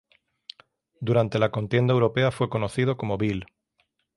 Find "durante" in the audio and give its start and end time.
0.99-1.37